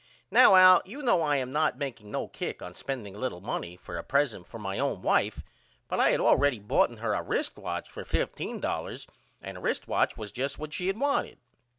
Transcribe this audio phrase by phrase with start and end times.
[0.31, 3.77] Now Al you know I am not makeing no kick on spending a little money
[3.77, 5.43] for a present for my own wife
[5.87, 9.05] but I had allready boughten her a rist watch for $15
[9.43, 11.37] and a rist watch was just what she had wanted.